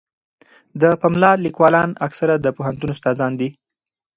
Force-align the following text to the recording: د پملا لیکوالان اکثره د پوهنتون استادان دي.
د 0.81 0.83
پملا 1.01 1.31
لیکوالان 1.45 1.89
اکثره 2.07 2.35
د 2.39 2.47
پوهنتون 2.57 2.89
استادان 2.91 3.31
دي. 3.39 3.49